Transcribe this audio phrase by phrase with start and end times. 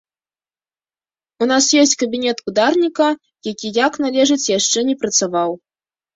[1.45, 3.07] У нас ёсць кабінет ударніка,
[3.51, 5.51] які як належыць яшчэ не працаваў.